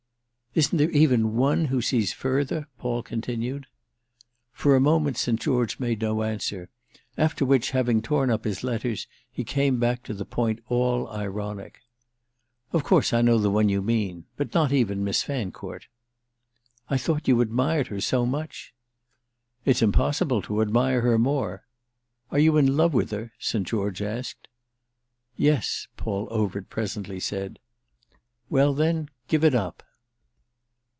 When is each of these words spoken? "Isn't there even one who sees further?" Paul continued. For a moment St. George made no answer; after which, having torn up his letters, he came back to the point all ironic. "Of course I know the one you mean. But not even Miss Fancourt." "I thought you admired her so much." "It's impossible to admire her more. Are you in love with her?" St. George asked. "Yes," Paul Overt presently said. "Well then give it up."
"Isn't 0.53 0.77
there 0.79 0.91
even 0.91 1.37
one 1.37 1.67
who 1.67 1.81
sees 1.81 2.11
further?" 2.11 2.67
Paul 2.77 3.03
continued. 3.03 3.67
For 4.51 4.75
a 4.75 4.81
moment 4.81 5.15
St. 5.15 5.39
George 5.39 5.79
made 5.79 6.01
no 6.01 6.23
answer; 6.23 6.69
after 7.17 7.45
which, 7.45 7.71
having 7.71 8.01
torn 8.01 8.29
up 8.29 8.43
his 8.43 8.61
letters, 8.61 9.07
he 9.31 9.45
came 9.45 9.79
back 9.79 10.03
to 10.03 10.13
the 10.13 10.25
point 10.25 10.59
all 10.67 11.07
ironic. 11.07 11.79
"Of 12.73 12.83
course 12.83 13.13
I 13.13 13.21
know 13.21 13.37
the 13.37 13.49
one 13.49 13.69
you 13.69 13.81
mean. 13.81 14.25
But 14.35 14.53
not 14.53 14.73
even 14.73 15.05
Miss 15.05 15.23
Fancourt." 15.23 15.87
"I 16.89 16.97
thought 16.97 17.29
you 17.29 17.39
admired 17.39 17.87
her 17.87 18.01
so 18.01 18.25
much." 18.25 18.73
"It's 19.63 19.81
impossible 19.81 20.41
to 20.41 20.61
admire 20.61 20.99
her 20.99 21.17
more. 21.17 21.63
Are 22.29 22.39
you 22.39 22.57
in 22.57 22.75
love 22.75 22.93
with 22.93 23.11
her?" 23.11 23.31
St. 23.39 23.65
George 23.65 24.01
asked. 24.01 24.49
"Yes," 25.37 25.87
Paul 25.95 26.27
Overt 26.29 26.69
presently 26.69 27.21
said. 27.21 27.57
"Well 28.49 28.73
then 28.73 29.07
give 29.29 29.45
it 29.45 29.55
up." 29.55 29.83